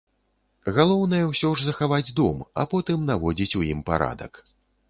[0.77, 4.33] Галоўнае, усё ж захаваць дом, а потым наводзіць у ім парадак.